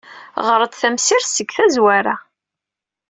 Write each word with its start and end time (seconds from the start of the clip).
Ɣer-d 0.45 0.73
tamsirt 0.75 1.27
seg 1.31 1.49
tazwara. 1.55 2.15